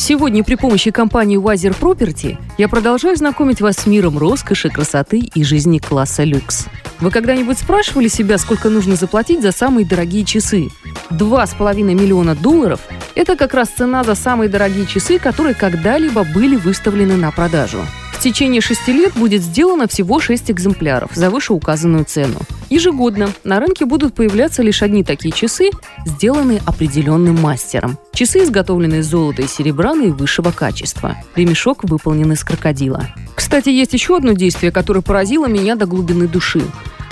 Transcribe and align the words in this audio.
Сегодня 0.00 0.42
при 0.42 0.54
помощи 0.54 0.90
компании 0.90 1.38
Wiser 1.38 1.78
Property 1.78 2.38
я 2.56 2.70
продолжаю 2.70 3.16
знакомить 3.16 3.60
вас 3.60 3.76
с 3.76 3.86
миром 3.86 4.16
роскоши, 4.16 4.70
красоты 4.70 5.18
и 5.18 5.44
жизни 5.44 5.76
класса 5.76 6.24
люкс. 6.24 6.68
Вы 7.00 7.10
когда-нибудь 7.10 7.58
спрашивали 7.58 8.08
себя, 8.08 8.38
сколько 8.38 8.70
нужно 8.70 8.96
заплатить 8.96 9.42
за 9.42 9.52
самые 9.52 9.84
дорогие 9.84 10.24
часы? 10.24 10.70
Два 11.10 11.46
с 11.46 11.52
половиной 11.52 11.92
миллиона 11.92 12.34
долларов– 12.34 12.80
это 13.14 13.36
как 13.36 13.52
раз 13.52 13.68
цена 13.68 14.02
за 14.02 14.14
самые 14.14 14.48
дорогие 14.48 14.86
часы, 14.86 15.18
которые 15.18 15.54
когда-либо 15.54 16.24
были 16.24 16.56
выставлены 16.56 17.16
на 17.16 17.30
продажу. 17.30 17.80
В 18.20 18.22
течение 18.22 18.60
шести 18.60 18.92
лет 18.92 19.14
будет 19.14 19.40
сделано 19.40 19.88
всего 19.88 20.20
шесть 20.20 20.50
экземпляров 20.50 21.10
за 21.14 21.30
вышеуказанную 21.30 22.04
цену. 22.04 22.36
Ежегодно 22.68 23.30
на 23.44 23.60
рынке 23.60 23.86
будут 23.86 24.12
появляться 24.12 24.62
лишь 24.62 24.82
одни 24.82 25.02
такие 25.02 25.32
часы, 25.32 25.70
сделанные 26.04 26.60
определенным 26.66 27.40
мастером. 27.40 27.96
Часы 28.12 28.44
изготовлены 28.44 28.96
из 28.96 29.06
золота 29.06 29.40
и 29.40 29.46
серебра 29.46 29.94
наивысшего 29.94 30.50
качества. 30.50 31.16
Ремешок 31.34 31.84
выполнен 31.84 32.30
из 32.32 32.44
крокодила. 32.44 33.06
Кстати, 33.34 33.70
есть 33.70 33.94
еще 33.94 34.18
одно 34.18 34.32
действие, 34.32 34.70
которое 34.70 35.00
поразило 35.00 35.46
меня 35.46 35.74
до 35.74 35.86
глубины 35.86 36.28
души. 36.28 36.60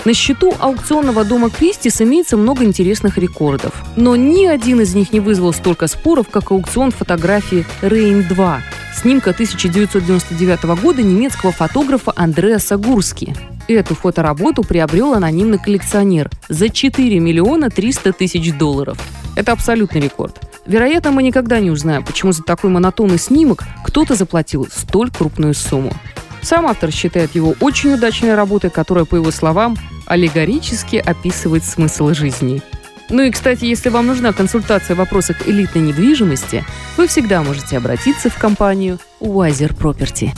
На 0.05 0.13
счету 0.13 0.53
аукционного 0.59 1.25
дома 1.25 1.49
Кристис 1.49 2.01
имеется 2.01 2.37
много 2.37 2.63
интересных 2.63 3.17
рекордов. 3.17 3.73
Но 3.95 4.15
ни 4.15 4.45
один 4.45 4.79
из 4.81 4.93
них 4.93 5.11
не 5.11 5.21
вызвал 5.21 5.53
столько 5.53 5.87
споров, 5.87 6.29
как 6.29 6.51
аукцион 6.51 6.91
фотографии 6.91 7.65
Rain 7.81 8.27
2, 8.29 8.61
снимка 8.99 9.29
1999 9.29 10.81
года 10.81 11.01
немецкого 11.01 11.53
фотографа 11.53 12.11
Андреаса 12.17 12.75
Гурски. 12.75 13.33
Эту 13.69 13.95
фотоработу 13.95 14.63
приобрел 14.63 15.13
анонимный 15.13 15.57
коллекционер 15.57 16.29
за 16.49 16.67
4 16.67 17.19
миллиона 17.19 17.69
300 17.69 18.11
тысяч 18.11 18.53
долларов. 18.57 18.97
Это 19.37 19.53
абсолютный 19.53 20.01
рекорд. 20.01 20.41
Вероятно, 20.65 21.11
мы 21.11 21.23
никогда 21.23 21.61
не 21.61 21.71
узнаем, 21.71 22.03
почему 22.03 22.33
за 22.33 22.43
такой 22.43 22.71
монотонный 22.71 23.19
снимок 23.19 23.63
кто-то 23.85 24.15
заплатил 24.15 24.67
столь 24.69 25.11
крупную 25.11 25.53
сумму. 25.53 25.93
Сам 26.41 26.67
автор 26.67 26.91
считает 26.91 27.35
его 27.35 27.55
очень 27.61 27.93
удачной 27.93 28.35
работой, 28.35 28.69
которая, 28.69 29.05
по 29.05 29.15
его 29.15 29.31
словам, 29.31 29.77
аллегорически 30.07 30.97
описывает 30.97 31.63
смысл 31.63 32.09
жизни. 32.13 32.61
Ну 33.09 33.23
и, 33.23 33.31
кстати, 33.31 33.65
если 33.65 33.89
вам 33.89 34.07
нужна 34.07 34.33
консультация 34.33 34.95
в 34.95 34.99
вопросах 34.99 35.47
элитной 35.47 35.81
недвижимости, 35.81 36.63
вы 36.95 37.07
всегда 37.07 37.41
можете 37.41 37.77
обратиться 37.77 38.29
в 38.29 38.37
компанию 38.37 38.99
Wiser 39.19 39.75
Property. 39.75 40.31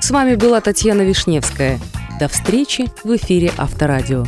С 0.00 0.10
вами 0.10 0.34
была 0.34 0.60
Татьяна 0.60 1.02
Вишневская. 1.02 1.78
До 2.18 2.28
встречи 2.28 2.86
в 3.02 3.14
эфире 3.16 3.52
Авторадио. 3.56 4.24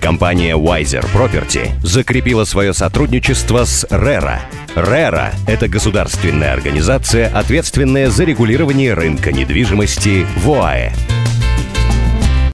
Компания 0.00 0.56
Wiser 0.56 1.04
Property 1.12 1.70
закрепила 1.82 2.44
свое 2.44 2.72
сотрудничество 2.72 3.64
с 3.64 3.84
RERA. 3.90 4.38
RERA– 4.76 5.34
это 5.46 5.68
государственная 5.68 6.52
организация, 6.52 7.28
ответственная 7.28 8.08
за 8.08 8.24
регулирование 8.24 8.94
рынка 8.94 9.32
недвижимости 9.32 10.26
в 10.36 10.50
ОАЭ. 10.50 10.92